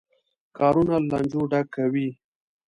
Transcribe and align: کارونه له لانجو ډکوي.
کارونه 0.57 0.95
له 1.01 1.05
لانجو 1.09 1.41
ډکوي. 1.51 2.09